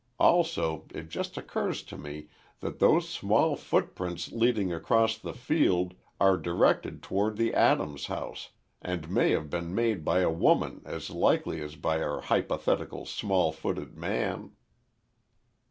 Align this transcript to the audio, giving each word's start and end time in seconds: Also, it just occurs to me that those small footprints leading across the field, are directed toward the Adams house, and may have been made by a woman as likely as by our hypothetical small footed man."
Also, 0.17 0.87
it 0.95 1.09
just 1.09 1.37
occurs 1.37 1.83
to 1.83 1.95
me 1.95 2.27
that 2.59 2.79
those 2.79 3.07
small 3.07 3.55
footprints 3.55 4.31
leading 4.31 4.73
across 4.73 5.15
the 5.15 5.31
field, 5.35 5.93
are 6.19 6.37
directed 6.37 7.03
toward 7.03 7.37
the 7.37 7.53
Adams 7.53 8.07
house, 8.07 8.49
and 8.81 9.11
may 9.11 9.29
have 9.29 9.51
been 9.51 9.75
made 9.75 10.03
by 10.03 10.21
a 10.21 10.31
woman 10.31 10.81
as 10.85 11.11
likely 11.11 11.61
as 11.61 11.75
by 11.75 12.01
our 12.01 12.19
hypothetical 12.19 13.05
small 13.05 13.51
footed 13.51 13.95
man." 13.95 14.53